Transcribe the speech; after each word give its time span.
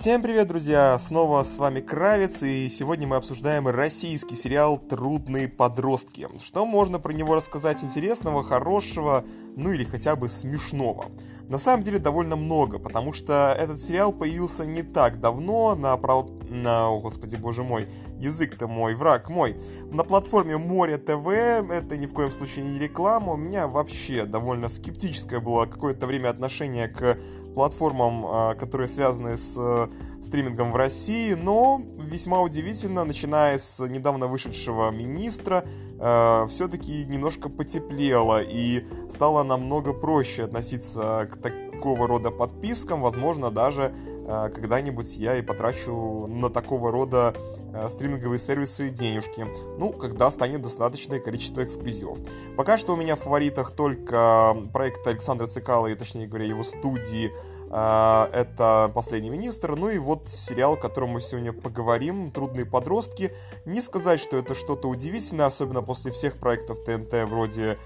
Всем 0.00 0.22
привет, 0.22 0.46
друзья! 0.46 0.96
Снова 1.00 1.42
с 1.42 1.58
вами 1.58 1.80
Кравец, 1.80 2.44
и 2.44 2.68
сегодня 2.68 3.08
мы 3.08 3.16
обсуждаем 3.16 3.66
российский 3.66 4.36
сериал 4.36 4.78
«Трудные 4.78 5.48
подростки». 5.48 6.28
Что 6.40 6.64
можно 6.64 7.00
про 7.00 7.12
него 7.12 7.34
рассказать 7.34 7.82
интересного, 7.82 8.44
хорошего, 8.44 9.24
ну 9.56 9.72
или 9.72 9.82
хотя 9.82 10.14
бы 10.14 10.28
смешного? 10.28 11.06
На 11.48 11.58
самом 11.58 11.82
деле 11.82 11.98
довольно 11.98 12.36
много, 12.36 12.78
потому 12.78 13.12
что 13.12 13.52
этот 13.58 13.80
сериал 13.80 14.12
появился 14.12 14.66
не 14.66 14.82
так 14.84 15.18
давно 15.18 15.74
на, 15.74 15.96
на 15.96 16.90
о, 16.90 17.00
господи, 17.00 17.34
боже 17.34 17.64
мой, 17.64 17.88
язык-то 18.18 18.68
мой, 18.68 18.94
враг 18.94 19.30
мой. 19.30 19.56
На 19.90 20.04
платформе 20.04 20.56
Море 20.56 20.98
ТВ, 20.98 21.26
это 21.26 21.96
ни 21.96 22.06
в 22.06 22.12
коем 22.12 22.32
случае 22.32 22.64
не 22.64 22.78
реклама, 22.78 23.32
у 23.32 23.36
меня 23.36 23.68
вообще 23.68 24.24
довольно 24.24 24.68
скептическое 24.68 25.40
было 25.40 25.66
какое-то 25.66 26.06
время 26.06 26.28
отношение 26.30 26.88
к 26.88 27.18
платформам, 27.54 28.24
а, 28.26 28.54
которые 28.54 28.86
связаны 28.86 29.36
с 29.36 29.56
э, 29.58 29.88
стримингом 30.22 30.70
в 30.70 30.76
России, 30.76 31.34
но 31.34 31.82
весьма 31.98 32.40
удивительно, 32.40 33.04
начиная 33.04 33.58
с 33.58 33.84
недавно 33.84 34.28
вышедшего 34.28 34.90
министра, 34.90 35.64
э, 35.98 36.46
все-таки 36.48 37.04
немножко 37.06 37.48
потеплело 37.48 38.40
и 38.40 38.86
стало 39.10 39.42
намного 39.42 39.92
проще 39.92 40.44
относиться 40.44 41.28
к 41.32 41.36
такого 41.36 42.06
рода 42.06 42.30
подпискам, 42.30 43.00
возможно, 43.00 43.50
даже 43.50 43.92
когда-нибудь 44.28 45.16
я 45.16 45.36
и 45.36 45.42
потрачу 45.42 46.26
на 46.28 46.50
такого 46.50 46.92
рода 46.92 47.34
э, 47.72 47.88
стриминговые 47.88 48.38
сервисы 48.38 48.90
денежки. 48.90 49.46
Ну, 49.78 49.90
когда 49.90 50.30
станет 50.30 50.60
достаточное 50.60 51.18
количество 51.18 51.64
эксклюзивов. 51.64 52.18
Пока 52.56 52.76
что 52.76 52.92
у 52.92 52.96
меня 52.96 53.16
в 53.16 53.20
фаворитах 53.20 53.70
только 53.70 54.54
проект 54.72 55.06
Александра 55.06 55.46
Цикала, 55.46 55.86
и 55.86 55.94
точнее 55.94 56.26
говоря, 56.26 56.44
его 56.44 56.62
студии 56.62 57.32
э, 57.70 58.30
это 58.32 58.90
«Последний 58.94 59.30
министр», 59.30 59.76
ну 59.76 59.88
и 59.88 59.98
вот 59.98 60.28
сериал, 60.28 60.74
о 60.74 60.76
котором 60.76 61.10
мы 61.10 61.22
сегодня 61.22 61.54
поговорим, 61.54 62.30
«Трудные 62.30 62.66
подростки». 62.66 63.32
Не 63.64 63.80
сказать, 63.80 64.20
что 64.20 64.36
это 64.36 64.54
что-то 64.54 64.88
удивительное, 64.88 65.46
особенно 65.46 65.80
после 65.80 66.12
всех 66.12 66.36
проектов 66.36 66.84
ТНТ, 66.84 67.14
вроде 67.28 67.78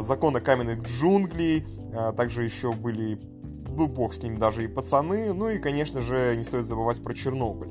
«Закона 0.00 0.40
каменных 0.40 0.82
джунглей», 0.82 1.66
также 2.16 2.44
еще 2.44 2.72
были 2.72 3.18
ну 3.78 3.86
бог 3.86 4.12
с 4.12 4.22
ним 4.22 4.38
даже 4.38 4.64
и 4.64 4.68
пацаны, 4.68 5.32
ну 5.32 5.48
и, 5.48 5.58
конечно 5.58 6.00
же, 6.00 6.34
не 6.36 6.42
стоит 6.42 6.66
забывать 6.66 7.00
про 7.02 7.14
Чернобыль. 7.14 7.68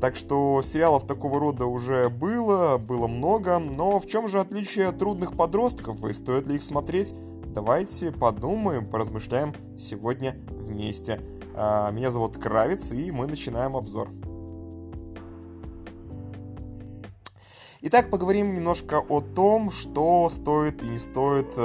Так 0.00 0.16
что 0.16 0.62
сериалов 0.62 1.06
такого 1.06 1.38
рода 1.38 1.66
уже 1.66 2.08
было, 2.08 2.78
было 2.78 3.06
много, 3.06 3.58
но 3.58 4.00
в 4.00 4.06
чем 4.06 4.26
же 4.26 4.40
отличие 4.40 4.90
трудных 4.92 5.36
подростков 5.36 6.02
и 6.04 6.14
стоит 6.14 6.48
ли 6.48 6.56
их 6.56 6.62
смотреть? 6.62 7.14
Давайте 7.54 8.10
подумаем, 8.10 8.88
поразмышляем 8.88 9.54
сегодня 9.76 10.36
вместе. 10.48 11.20
А, 11.54 11.90
меня 11.90 12.10
зовут 12.10 12.38
Кравец, 12.38 12.92
и 12.92 13.10
мы 13.10 13.26
начинаем 13.26 13.76
обзор. 13.76 14.08
Итак, 17.82 18.10
поговорим 18.10 18.52
немножко 18.52 19.00
о 19.00 19.22
том, 19.22 19.70
что 19.70 20.28
стоит 20.28 20.82
и 20.82 20.86
не 20.86 20.98
стоит 20.98 21.54
э, 21.56 21.60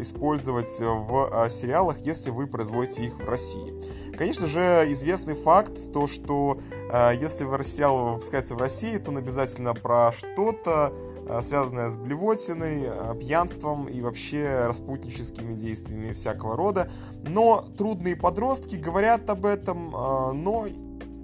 использовать 0.00 0.80
в 0.80 1.30
э, 1.30 1.50
сериалах, 1.50 1.98
если 2.06 2.30
вы 2.30 2.46
производите 2.46 3.04
их 3.04 3.18
в 3.18 3.28
России. 3.28 3.74
Конечно 4.16 4.46
же, 4.46 4.60
известный 4.88 5.34
факт, 5.34 5.92
то 5.92 6.06
что 6.06 6.58
э, 6.90 7.12
если 7.20 7.44
сериал 7.64 8.14
выпускается 8.14 8.54
в 8.54 8.58
России, 8.60 8.96
то 8.96 9.10
он 9.10 9.18
обязательно 9.18 9.74
про 9.74 10.10
что-то, 10.12 10.94
э, 11.28 11.42
связанное 11.42 11.90
с 11.90 11.98
блевотиной, 11.98 12.84
э, 12.86 13.14
пьянством 13.20 13.84
и 13.84 14.00
вообще 14.00 14.64
распутническими 14.64 15.52
действиями 15.52 16.14
всякого 16.14 16.56
рода. 16.56 16.90
Но 17.24 17.68
трудные 17.76 18.16
подростки 18.16 18.76
говорят 18.76 19.28
об 19.28 19.44
этом, 19.44 19.94
э, 19.94 20.32
но 20.32 20.66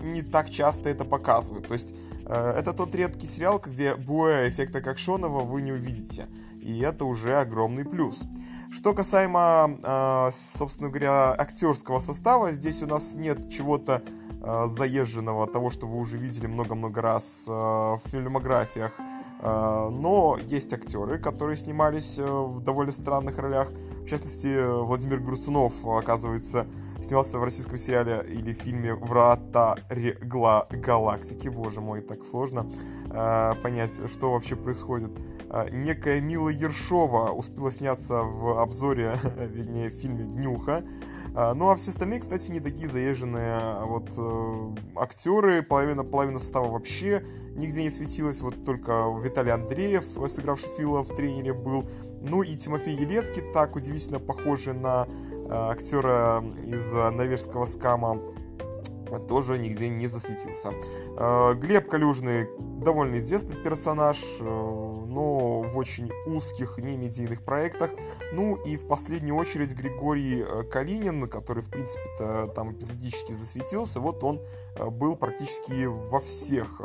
не 0.03 0.23
так 0.23 0.51
часто 0.51 0.91
это 0.91 1.05
показывают. 1.05 1.67
То 1.67 1.75
есть 1.75 1.95
это 2.29 2.73
тот 2.73 2.95
редкий 2.95 3.27
сериал, 3.27 3.61
где 3.65 3.95
буэ 3.95 4.49
эффекта 4.49 4.81
Кокшонова 4.81 5.43
вы 5.43 5.63
не 5.63 5.73
увидите. 5.73 6.27
И 6.61 6.81
это 6.81 7.05
уже 7.05 7.37
огромный 7.37 7.85
плюс. 7.85 8.25
Что 8.71 8.93
касаемо, 8.93 9.79
э, 9.83 10.31
собственно 10.33 10.91
говоря, 10.91 11.33
актерского 11.33 12.01
состава, 12.01 12.53
здесь 12.53 12.83
у 12.83 12.87
нас 12.87 13.15
нет 13.15 13.49
чего-то 13.51 14.03
э, 14.43 14.67
заезженного, 14.67 15.47
того, 15.47 15.71
что 15.71 15.87
вы 15.87 15.99
уже 15.99 16.19
видели 16.19 16.47
много-много 16.47 17.01
раз 17.01 17.45
э, 17.49 17.51
в 17.51 18.01
фильмографиях. 18.05 18.93
Э, 19.41 19.89
но 19.91 20.39
есть 20.47 20.73
актеры, 20.73 21.19
которые 21.19 21.57
снимались 21.57 22.19
э, 22.19 22.25
в 22.25 22.61
довольно 22.61 22.93
странных 22.93 23.39
ролях. 23.39 23.69
В 24.03 24.07
частности, 24.07 24.83
Владимир 24.83 25.21
Груцунов, 25.21 25.73
оказывается, 25.87 26.67
снимался 27.01 27.39
в 27.39 27.45
российском 27.45 27.77
сериале 27.77 28.25
или 28.29 28.53
фильме 28.53 28.95
«Врата 28.95 29.77
Регла 29.89 30.67
Галактики». 30.71 31.49
Боже 31.49 31.81
мой, 31.81 32.01
так 32.01 32.23
сложно 32.23 32.71
э, 33.11 33.55
понять, 33.63 34.01
что 34.11 34.33
вообще 34.33 34.57
происходит. 34.57 35.11
Э, 35.51 35.67
некая 35.71 36.21
Мила 36.21 36.49
Ершова 36.49 37.31
успела 37.31 37.71
сняться 37.73 38.23
в 38.23 38.61
обзоре, 38.61 39.17
вернее, 39.37 39.91
в 39.91 39.95
фильме 39.95 40.25
«Днюха». 40.25 40.85
Э, 41.35 41.53
ну 41.55 41.71
а 41.71 41.77
все 41.77 41.91
остальные, 41.91 42.21
кстати, 42.21 42.51
не 42.51 42.61
такие 42.61 42.89
заезженные 42.89 43.61
вот 43.85 44.13
э, 44.17 44.75
актеры, 44.97 45.63
половина, 45.63 46.05
половина 46.05 46.39
состава 46.39 46.71
вообще 46.71 47.25
нигде 47.57 47.83
не 47.83 47.91
светилась, 47.91 48.41
вот 48.41 48.65
только 48.65 48.93
Виталий 49.23 49.53
Андреев, 49.53 50.05
сыгравший 50.29 50.71
Фила 50.77 51.03
в 51.03 51.09
тренере, 51.09 51.53
был. 51.53 51.89
Ну 52.21 52.43
и 52.43 52.57
Тимофей 52.57 52.97
Елецкий, 52.97 53.43
так 53.53 53.77
удивительно 53.77 54.21
похожий 54.21 54.75
на 54.75 55.07
Э, 55.49 55.71
актера 55.71 56.45
из 56.63 56.93
норвежского 56.93 57.65
скама 57.65 58.21
тоже 59.27 59.59
нигде 59.59 59.89
не 59.89 60.07
засветился. 60.07 60.75
Э, 61.17 61.55
Глеб 61.55 61.89
Калюжный 61.89 62.47
довольно 62.89 63.17
известный 63.17 63.55
персонаж, 63.55 64.17
э, 64.41 64.45
но 64.45 65.61
в 65.61 65.77
очень 65.77 66.11
узких 66.25 66.79
немедийных 66.79 67.45
проектах. 67.45 67.91
Ну 68.33 68.57
и 68.57 68.79
в 68.79 68.89
последнюю 68.89 69.37
очередь 69.37 69.75
Григорий 69.75 70.43
Калинин, 70.71 71.29
который, 71.29 71.63
в 71.63 71.69
принципе-то, 71.69 72.47
там 72.55 72.73
эпизодически 72.73 73.33
засветился, 73.35 74.01
вот 74.01 74.25
он 74.25 74.41
был 74.91 75.17
практически 75.17 75.85
во 75.85 76.19
всех 76.19 76.81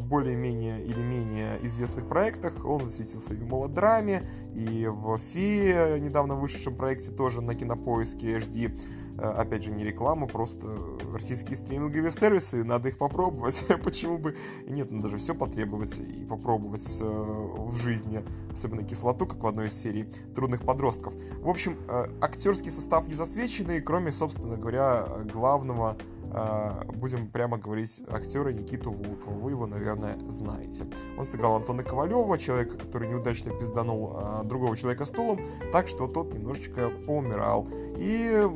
более-менее 0.00 0.82
или 0.82 1.02
менее 1.02 1.58
известных 1.62 2.08
проектах. 2.08 2.64
Он 2.64 2.86
засветился 2.86 3.34
и 3.34 3.36
в 3.36 3.42
«Мелодраме», 3.42 4.26
и 4.54 4.86
в 4.86 5.18
«Фее», 5.18 6.00
недавно 6.00 6.36
вышедшем 6.36 6.74
проекте 6.74 7.12
тоже 7.12 7.42
на 7.42 7.54
Кинопоиске 7.54 8.38
HD. 8.38 8.78
Э, 9.18 9.30
опять 9.30 9.64
же, 9.64 9.72
не 9.72 9.84
реклама, 9.84 10.26
просто 10.26 10.68
российские 11.12 11.56
стриминговые 11.56 12.12
сервисы, 12.12 12.62
надо 12.64 12.88
их 12.88 12.98
попробовать. 12.98 13.64
Почему 13.84 14.18
бы 14.18 14.36
и 14.66 14.72
нет, 14.72 14.90
надо 14.90 15.08
же 15.08 15.16
все 15.16 15.34
потребовать 15.34 15.98
и 15.98 16.24
попробовать 16.24 16.98
э, 17.00 17.04
в 17.04 17.76
жизни, 17.76 18.24
особенно 18.52 18.84
кислоту, 18.84 19.26
как 19.26 19.42
в 19.42 19.46
одной 19.46 19.66
из 19.66 19.74
серий 19.74 20.04
«Трудных 20.34 20.64
подростков». 20.64 21.14
В 21.40 21.48
общем, 21.48 21.76
э, 21.88 22.06
актерский 22.20 22.70
состав 22.70 23.08
не 23.08 23.14
засвеченный, 23.14 23.80
кроме, 23.80 24.12
собственно 24.12 24.56
говоря, 24.56 25.06
главного 25.32 25.98
будем 26.94 27.30
прямо 27.30 27.58
говорить 27.58 28.02
актера 28.08 28.50
Никиту 28.50 28.92
Волкова. 28.92 29.34
Вы 29.34 29.50
его, 29.52 29.66
наверное, 29.66 30.16
знаете. 30.28 30.86
Он 31.16 31.24
сыграл 31.24 31.56
Антона 31.56 31.82
Ковалева, 31.82 32.38
человека, 32.38 32.76
который 32.76 33.08
неудачно 33.08 33.52
пизданул 33.52 34.18
другого 34.44 34.76
человека 34.76 35.04
стулом, 35.04 35.40
так 35.72 35.88
что 35.88 36.06
тот 36.06 36.34
немножечко 36.34 36.90
поумирал. 37.06 37.66
И 37.96 38.46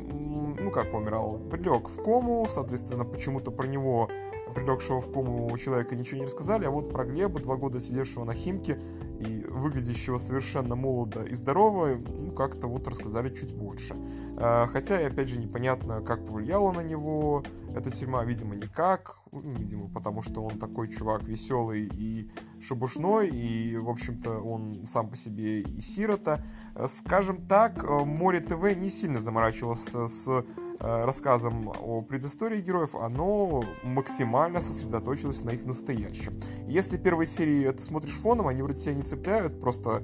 ну 0.59 0.71
как 0.71 0.91
помирал, 0.91 1.39
прилег 1.51 1.89
в 1.89 2.01
кому, 2.01 2.47
соответственно, 2.47 3.05
почему-то 3.05 3.51
про 3.51 3.67
него, 3.67 4.09
прилегшего 4.55 5.01
в 5.01 5.11
кому 5.11 5.55
человека, 5.57 5.95
ничего 5.95 6.19
не 6.19 6.25
рассказали, 6.25 6.65
а 6.65 6.71
вот 6.71 6.91
про 6.91 7.05
Глеба, 7.05 7.39
два 7.39 7.55
года 7.55 7.79
сидевшего 7.79 8.23
на 8.23 8.33
Химке 8.33 8.79
и 9.23 9.45
выглядящего 9.45 10.17
совершенно 10.17 10.75
молодо 10.75 11.23
и 11.23 11.33
здорово, 11.33 11.95
ну, 11.95 12.31
как-то 12.31 12.67
вот 12.67 12.87
рассказали 12.87 13.33
чуть 13.33 13.53
больше. 13.53 13.95
А, 14.37 14.67
хотя, 14.67 15.01
и 15.01 15.05
опять 15.05 15.29
же, 15.29 15.39
непонятно, 15.39 16.01
как 16.01 16.25
повлияла 16.25 16.71
на 16.71 16.81
него 16.81 17.43
эта 17.75 17.91
тюрьма, 17.91 18.23
видимо, 18.23 18.55
никак, 18.55 19.17
видимо, 19.41 19.89
потому 19.89 20.21
что 20.21 20.43
он 20.43 20.59
такой 20.59 20.87
чувак 20.87 21.23
веселый 21.23 21.89
и 21.93 22.29
шебушной, 22.61 23.29
и, 23.29 23.77
в 23.77 23.89
общем-то, 23.89 24.39
он 24.39 24.87
сам 24.87 25.09
по 25.09 25.15
себе 25.15 25.61
и 25.61 25.79
сирота. 25.81 26.43
Скажем 26.87 27.45
так, 27.47 27.83
Море 27.87 28.39
ТВ 28.39 28.75
не 28.75 28.89
сильно 28.89 29.21
заморачивался 29.21 30.07
с 30.07 30.27
э, 30.27 30.43
рассказом 30.79 31.69
о 31.69 32.01
предыстории 32.01 32.61
героев, 32.61 32.95
оно 32.95 33.63
максимально 33.83 34.61
сосредоточилось 34.61 35.43
на 35.43 35.51
их 35.51 35.65
настоящем. 35.65 36.39
Если 36.67 36.97
первые 36.97 37.27
серии 37.27 37.69
ты 37.71 37.83
смотришь 37.83 38.13
фоном, 38.13 38.47
они 38.47 38.61
вроде 38.61 38.81
тебя 38.81 38.93
не 38.93 39.03
цепляют, 39.03 39.59
просто 39.59 40.03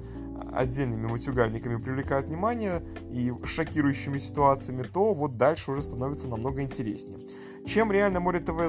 отдельными 0.52 1.06
матюгальниками 1.06 1.76
привлекают 1.76 2.26
внимание 2.26 2.82
и 3.10 3.32
шокирующими 3.44 4.18
ситуациями, 4.18 4.82
то 4.82 5.14
вот 5.14 5.36
дальше 5.36 5.70
уже 5.70 5.82
становится 5.82 6.28
намного 6.28 6.62
интереснее. 6.62 7.20
Чем 7.64 7.92
реально 7.92 8.20
Море 8.20 8.40
ТВ 8.40 8.68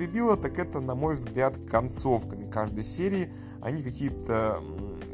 злоупотребило, 0.00 0.36
так 0.36 0.58
это, 0.58 0.80
на 0.80 0.94
мой 0.94 1.14
взгляд, 1.14 1.56
концовками 1.70 2.50
каждой 2.50 2.84
серии. 2.84 3.32
Они 3.60 3.82
какие-то 3.82 4.62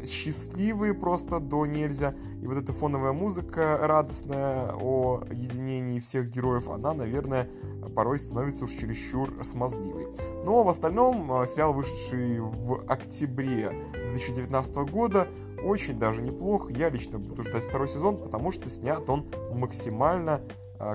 счастливые 0.04 0.94
просто 0.94 1.40
до 1.40 1.66
нельзя. 1.66 2.14
И 2.42 2.46
вот 2.46 2.56
эта 2.56 2.72
фоновая 2.72 3.12
музыка 3.12 3.78
радостная 3.82 4.72
о 4.74 5.22
единении 5.32 5.98
всех 5.98 6.30
героев, 6.30 6.68
она, 6.68 6.94
наверное, 6.94 7.48
порой 7.94 8.18
становится 8.18 8.64
уж 8.64 8.70
чересчур 8.72 9.32
смазливой. 9.42 10.06
Но 10.44 10.62
в 10.62 10.68
остальном 10.68 11.28
сериал, 11.46 11.72
вышедший 11.72 12.40
в 12.40 12.84
октябре 12.88 13.70
2019 13.92 14.76
года, 14.90 15.26
очень 15.64 15.98
даже 15.98 16.22
неплох. 16.22 16.70
Я 16.70 16.90
лично 16.90 17.18
буду 17.18 17.42
ждать 17.42 17.64
второй 17.64 17.88
сезон, 17.88 18.18
потому 18.18 18.52
что 18.52 18.68
снят 18.68 19.08
он 19.10 19.26
максимально 19.52 20.40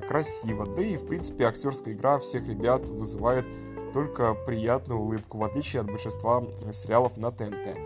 красиво. 0.07 0.67
Да 0.67 0.81
и, 0.81 0.95
в 0.95 1.07
принципе, 1.07 1.45
актерская 1.45 1.95
игра 1.95 2.19
всех 2.19 2.47
ребят 2.47 2.87
вызывает 2.87 3.45
только 3.91 4.33
приятную 4.33 4.99
улыбку, 4.99 5.37
в 5.37 5.43
отличие 5.43 5.81
от 5.81 5.87
большинства 5.87 6.43
сериалов 6.71 7.17
на 7.17 7.31
ТНТ. 7.31 7.77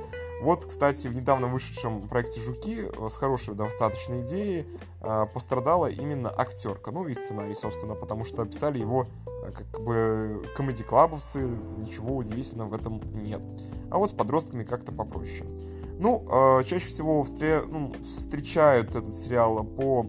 Вот, 0.42 0.66
кстати, 0.66 1.08
в 1.08 1.16
недавно 1.16 1.48
вышедшем 1.48 2.08
проекте 2.08 2.42
«Жуки» 2.42 2.86
э, 2.86 3.10
с 3.10 3.16
хорошей 3.16 3.56
достаточной 3.56 4.22
идеей 4.22 4.68
э, 5.02 5.26
пострадала 5.34 5.90
именно 5.90 6.30
актерка, 6.30 6.92
ну 6.92 7.08
и 7.08 7.14
сценарий, 7.14 7.56
собственно, 7.56 7.96
потому 7.96 8.26
что 8.26 8.46
писали 8.46 8.78
его 8.78 9.08
э, 9.26 9.52
как 9.52 9.82
бы 9.82 10.48
комедий-клабовцы, 10.56 11.48
ничего 11.78 12.18
удивительного 12.18 12.70
в 12.70 12.74
этом 12.74 13.02
нет. 13.24 13.42
А 13.90 13.98
вот 13.98 14.10
с 14.10 14.14
подростками 14.14 14.64
как-то 14.64 14.92
попроще. 14.92 15.50
Ну, 15.98 16.28
чаще 16.66 16.86
всего 16.86 17.24
встре... 17.24 17.64
ну, 17.66 17.96
встречают 18.04 18.90
этот 18.96 19.16
сериал 19.16 19.64
по 19.64 20.06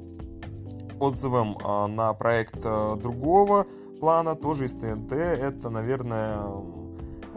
отзывам 0.98 1.56
на 1.94 2.12
проект 2.12 2.60
другого 2.60 3.66
плана, 3.98 4.34
тоже 4.34 4.66
из 4.66 4.72
ТНТ. 4.72 5.12
Это, 5.12 5.70
наверное, 5.70 6.38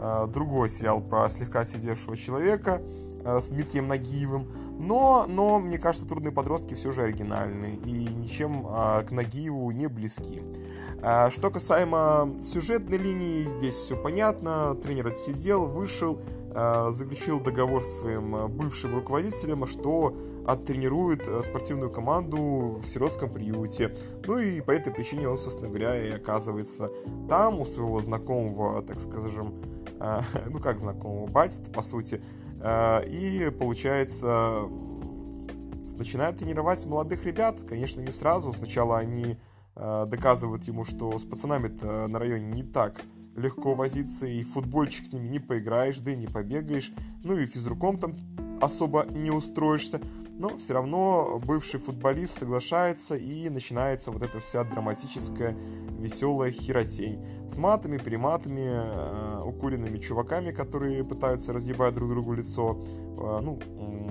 Э, 0.02 0.26
другой 0.26 0.70
сериал 0.70 1.02
про 1.02 1.28
слегка 1.28 1.66
сидевшего 1.66 2.16
человека 2.16 2.80
э, 3.22 3.38
с 3.38 3.48
Дмитрием 3.48 3.86
Нагиевым. 3.86 4.50
Но, 4.78 5.26
но, 5.28 5.58
мне 5.58 5.76
кажется, 5.76 6.08
«Трудные 6.08 6.32
подростки» 6.32 6.72
все 6.72 6.90
же 6.90 7.02
оригинальны 7.02 7.78
и 7.84 8.08
ничем 8.14 8.66
э, 8.66 9.02
к 9.02 9.10
Нагиеву 9.10 9.70
не 9.70 9.88
близки. 9.88 10.42
Что 11.30 11.50
касаемо 11.50 12.36
сюжетной 12.42 12.98
линии, 12.98 13.44
здесь 13.44 13.74
все 13.74 13.96
понятно. 13.96 14.74
Тренер 14.74 15.06
отсидел, 15.06 15.66
вышел, 15.66 16.20
заключил 16.52 17.40
договор 17.40 17.82
со 17.82 18.00
своим 18.00 18.48
бывшим 18.48 18.94
руководителем, 18.94 19.66
что 19.66 20.16
оттренирует 20.46 21.24
спортивную 21.44 21.90
команду 21.90 22.80
в 22.82 22.84
сиротском 22.84 23.32
приюте. 23.32 23.94
Ну 24.26 24.38
и 24.38 24.60
по 24.60 24.72
этой 24.72 24.92
причине 24.92 25.28
он, 25.28 25.38
собственно 25.38 25.68
говоря, 25.68 25.96
и 25.96 26.10
оказывается 26.10 26.90
там 27.28 27.60
у 27.60 27.64
своего 27.64 28.00
знакомого, 28.00 28.82
так 28.82 28.98
скажем, 28.98 29.62
ну 30.48 30.58
как 30.60 30.78
знакомого, 30.78 31.26
батя 31.28 31.62
по 31.70 31.82
сути, 31.82 32.20
и 32.62 33.52
получается 33.58 34.68
начинает 35.96 36.38
тренировать 36.38 36.84
молодых 36.86 37.24
ребят, 37.26 37.62
конечно, 37.68 38.00
не 38.00 38.10
сразу, 38.10 38.52
сначала 38.52 38.98
они 38.98 39.38
доказывают 39.74 40.64
ему, 40.64 40.84
что 40.84 41.18
с 41.18 41.24
пацанами 41.24 41.68
на 42.08 42.18
районе 42.18 42.46
не 42.46 42.62
так 42.62 43.00
легко 43.36 43.74
возиться, 43.74 44.26
и 44.26 44.42
футбольчик 44.42 45.06
с 45.06 45.12
ними 45.12 45.28
не 45.28 45.38
поиграешь, 45.38 46.00
да 46.00 46.12
и 46.12 46.16
не 46.16 46.26
побегаешь, 46.26 46.92
ну 47.22 47.36
и 47.36 47.46
физруком 47.46 47.98
там 47.98 48.16
особо 48.60 49.06
не 49.10 49.30
устроишься, 49.30 50.00
но 50.40 50.56
все 50.56 50.74
равно 50.74 51.40
бывший 51.44 51.80
футболист 51.80 52.38
соглашается 52.38 53.14
и 53.14 53.48
начинается 53.50 54.10
вот 54.10 54.22
эта 54.22 54.40
вся 54.40 54.64
драматическая 54.64 55.54
веселая 55.98 56.50
херотень 56.50 57.22
с 57.46 57.56
матами, 57.56 57.98
приматами, 57.98 58.66
э, 58.66 59.42
укуренными 59.44 59.98
чуваками, 59.98 60.50
которые 60.50 61.04
пытаются 61.04 61.52
разъебать 61.52 61.92
друг 61.92 62.08
другу 62.08 62.32
лицо. 62.32 62.80
Э, 63.18 63.40
ну, 63.42 63.58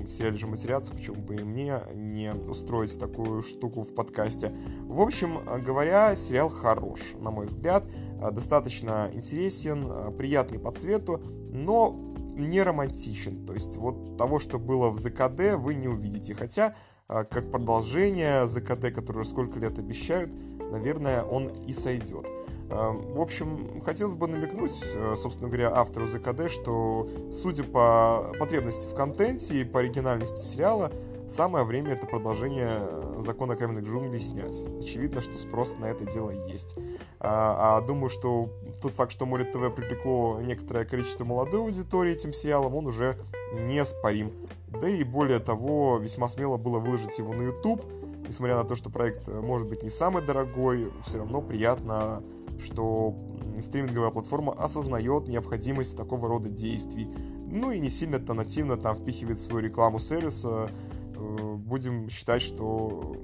в 0.03 0.07
сериале 0.07 0.37
же 0.37 0.47
матерятся, 0.47 0.93
почему 0.93 1.21
бы 1.21 1.35
и 1.35 1.43
мне 1.43 1.79
не 1.93 2.33
устроить 2.33 2.97
такую 2.99 3.41
штуку 3.41 3.81
в 3.81 3.93
подкасте. 3.93 4.53
В 4.83 5.01
общем 5.01 5.39
говоря, 5.65 6.15
сериал 6.15 6.49
хорош, 6.49 6.99
на 7.19 7.31
мой 7.31 7.47
взгляд, 7.47 7.83
э, 8.21 8.31
достаточно 8.31 9.09
интересен, 9.13 9.87
э, 9.89 10.11
приятный 10.11 10.59
по 10.59 10.71
цвету, 10.71 11.21
но 11.51 12.08
не 12.39 12.63
романтичен. 12.63 13.45
То 13.45 13.53
есть 13.53 13.77
вот 13.77 14.17
того, 14.17 14.39
что 14.39 14.59
было 14.59 14.89
в 14.89 14.97
ЗКД, 14.97 15.55
вы 15.57 15.75
не 15.75 15.87
увидите. 15.87 16.33
Хотя, 16.33 16.75
а, 17.07 17.23
как 17.23 17.51
продолжение 17.51 18.47
ЗКД, 18.47 18.91
которое 18.93 19.23
сколько 19.23 19.59
лет 19.59 19.77
обещают, 19.77 20.33
наверное, 20.71 21.23
он 21.23 21.47
и 21.47 21.73
сойдет. 21.73 22.27
А, 22.71 22.91
в 22.91 23.19
общем, 23.19 23.81
хотелось 23.81 24.13
бы 24.13 24.27
намекнуть, 24.27 24.83
э, 24.93 25.15
собственно 25.17 25.49
говоря, 25.49 25.71
автору 25.73 26.07
ЗКД, 26.07 26.49
что, 26.49 27.07
судя 27.31 27.63
по 27.63 28.31
потребности 28.39 28.87
в 28.87 28.95
контенте 28.95 29.61
и 29.61 29.63
по 29.63 29.79
оригинальности 29.79 30.39
сериала, 30.39 30.91
самое 31.27 31.65
время 31.65 31.93
это 31.93 32.05
продолжение 32.05 32.71
закона 33.17 33.55
каменных 33.55 33.85
джунглей 33.85 34.19
снять. 34.19 34.65
Очевидно, 34.79 35.21
что 35.21 35.33
спрос 35.33 35.77
на 35.77 35.85
это 35.85 36.05
дело 36.05 36.31
есть. 36.47 36.75
А, 37.19 37.77
а 37.77 37.81
думаю, 37.81 38.09
что 38.09 38.49
тот 38.81 38.95
факт, 38.95 39.11
что 39.11 39.25
Море 39.25 39.45
ТВ 39.45 39.73
привлекло 39.75 40.39
некоторое 40.41 40.85
количество 40.85 41.25
молодой 41.25 41.61
аудитории 41.61 42.13
этим 42.13 42.33
сериалом, 42.33 42.75
он 42.75 42.87
уже 42.87 43.17
неоспорим. 43.53 44.31
Да 44.67 44.87
и 44.87 45.03
более 45.03 45.39
того, 45.39 45.97
весьма 45.97 46.29
смело 46.29 46.57
было 46.57 46.79
выложить 46.79 47.17
его 47.17 47.33
на 47.33 47.43
YouTube. 47.43 47.83
Несмотря 48.27 48.57
на 48.57 48.63
то, 48.63 48.75
что 48.75 48.89
проект 48.89 49.27
э, 49.27 49.41
может 49.41 49.67
быть 49.67 49.81
не 49.81 49.89
самый 49.89 50.23
дорогой, 50.23 50.91
все 51.03 51.17
равно 51.17 51.41
приятно, 51.41 52.21
что 52.59 53.15
стриминговая 53.59 54.11
платформа 54.11 54.53
осознает 54.53 55.27
необходимость 55.27 55.97
такого 55.97 56.27
рода 56.27 56.49
действий. 56.49 57.07
Ну 57.51 57.71
и 57.71 57.79
не 57.79 57.89
сильно-то 57.89 58.33
нативно 58.33 58.77
там 58.77 58.97
впихивает 58.97 59.39
свою 59.39 59.65
рекламу 59.65 59.99
сервиса. 59.99 60.69
Э, 61.15 61.55
будем 61.55 62.09
считать, 62.09 62.43
что 62.43 63.15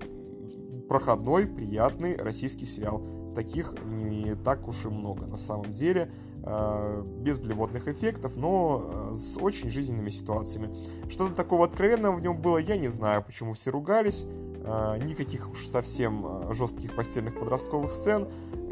проходной, 0.90 1.46
приятный 1.46 2.18
российский 2.18 2.66
сериал 2.66 3.04
таких 3.36 3.74
не 3.86 4.36
так 4.36 4.68
уж 4.68 4.86
и 4.86 4.88
много 4.88 5.26
на 5.26 5.38
самом 5.38 5.74
деле, 5.74 6.12
э, 6.44 7.04
без 7.20 7.38
блевотных 7.38 7.88
эффектов, 7.88 8.36
но 8.36 9.12
э, 9.12 9.16
с 9.16 9.38
очень 9.38 9.70
жизненными 9.70 10.10
ситуациями. 10.10 10.76
Что-то 11.10 11.34
такого 11.34 11.66
откровенного 11.66 12.16
в 12.16 12.22
нем 12.22 12.42
было, 12.42 12.58
я 12.58 12.78
не 12.78 12.88
знаю, 12.88 13.24
почему 13.24 13.54
все 13.54 13.70
ругались, 13.72 14.26
э, 14.26 14.98
никаких 15.06 15.50
уж 15.52 15.68
совсем 15.68 16.52
жестких 16.54 16.96
постельных 16.96 17.38
подростковых 17.38 17.92
сцен, 17.92 18.28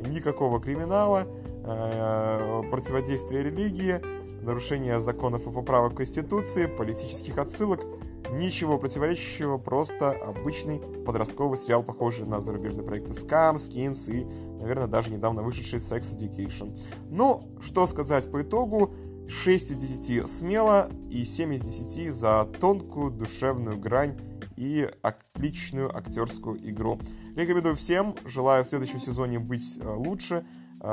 никакого 0.08 0.60
криминала, 0.60 1.26
противодействия 1.64 3.42
религии, 3.42 4.02
нарушения 4.44 5.00
законов 5.00 5.48
и 5.48 5.52
поправок 5.52 5.96
Конституции, 5.96 6.66
политических 6.66 7.38
отсылок– 7.38 7.86
Ничего 8.34 8.80
противоречащего, 8.80 9.60
просто 9.60 10.10
обычный 10.10 10.80
подростковый 11.06 11.56
сериал, 11.56 11.84
похожий 11.84 12.26
на 12.26 12.42
зарубежные 12.42 12.84
проекты 12.84 13.12
Scam, 13.12 13.56
Skins 13.56 14.12
и, 14.12 14.26
наверное, 14.60 14.88
даже 14.88 15.12
недавно 15.12 15.44
вышедший 15.44 15.78
Sex 15.78 16.18
Education. 16.18 16.76
Ну, 17.12 17.44
что 17.62 17.86
сказать 17.86 18.32
по 18.32 18.42
итогу, 18.42 18.96
6 19.28 19.72
из 19.72 19.80
10 19.80 20.28
смело 20.28 20.90
и 21.12 21.24
7 21.24 21.54
из 21.54 21.62
10 21.62 22.12
за 22.12 22.50
тонкую 22.60 23.12
душевную 23.12 23.78
грань 23.78 24.20
и 24.58 24.90
отличную 25.04 25.96
актерскую 25.96 26.58
игру. 26.70 27.00
Рекомендую 27.36 27.76
всем, 27.76 28.16
желаю 28.26 28.64
в 28.64 28.68
следующем 28.68 28.98
сезоне 28.98 29.38
быть 29.38 29.78
э, 29.80 29.88
лучше, 29.88 30.44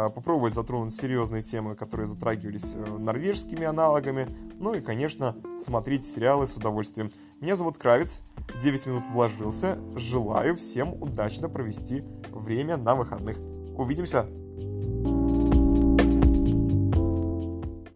попробовать 0.09 0.54
затронуть 0.54 0.94
серьезные 0.94 1.42
темы, 1.42 1.75
которые 1.75 2.06
затрагивались 2.06 2.76
э, 2.76 2.78
норвежскими 2.78 3.64
аналогами, 3.64 4.28
ну 4.59 4.73
и, 4.73 4.80
конечно, 4.80 5.37
смотреть 5.59 6.04
сериалы 6.04 6.47
с 6.47 6.56
удовольствием. 6.56 7.11
Меня 7.40 7.56
зовут 7.56 7.76
Кравец, 7.76 8.23
9 8.62 8.87
минут 8.87 9.09
вложился, 9.09 9.78
желаю 9.97 10.56
всем 10.56 10.94
удачно 11.02 11.49
провести 11.49 12.04
время 12.30 12.76
на 12.76 12.94
выходных. 12.94 13.38
Увидимся! 13.76 14.39